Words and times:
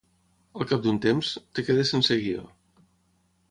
Al 0.59 0.65
cap 0.71 0.81
d'un 0.85 0.97
temps, 1.03 1.29
et 1.57 1.61
quedes 1.69 1.93
sense 1.97 2.19
guió. 2.25 2.49